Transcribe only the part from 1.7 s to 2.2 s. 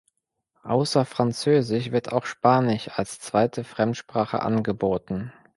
wird